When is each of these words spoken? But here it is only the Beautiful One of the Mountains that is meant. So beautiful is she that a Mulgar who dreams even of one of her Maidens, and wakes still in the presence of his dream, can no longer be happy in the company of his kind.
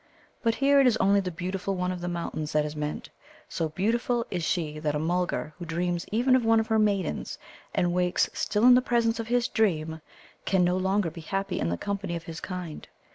But 0.41 0.55
here 0.55 0.79
it 0.79 0.87
is 0.87 0.97
only 0.97 1.19
the 1.19 1.29
Beautiful 1.29 1.75
One 1.75 1.91
of 1.91 2.01
the 2.01 2.07
Mountains 2.07 2.53
that 2.53 2.65
is 2.65 2.75
meant. 2.75 3.11
So 3.47 3.69
beautiful 3.69 4.25
is 4.31 4.43
she 4.43 4.79
that 4.79 4.95
a 4.95 4.99
Mulgar 4.99 5.53
who 5.59 5.65
dreams 5.65 6.07
even 6.11 6.35
of 6.35 6.43
one 6.43 6.59
of 6.59 6.65
her 6.69 6.79
Maidens, 6.79 7.37
and 7.75 7.93
wakes 7.93 8.27
still 8.33 8.65
in 8.65 8.73
the 8.73 8.81
presence 8.81 9.19
of 9.19 9.27
his 9.27 9.47
dream, 9.47 10.01
can 10.43 10.63
no 10.63 10.75
longer 10.75 11.11
be 11.11 11.21
happy 11.21 11.59
in 11.59 11.69
the 11.69 11.77
company 11.77 12.15
of 12.15 12.23
his 12.23 12.39
kind. 12.39 12.87